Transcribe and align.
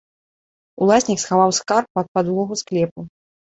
Уласнік 0.85 1.19
схаваў 1.25 1.55
скарб 1.59 1.87
пад 2.01 2.05
падлогу 2.17 2.61
склепу. 2.65 3.09